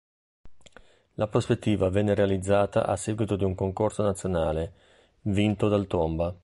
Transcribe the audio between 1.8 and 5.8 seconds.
venne realizzata a seguito di un concorso nazionale, vinto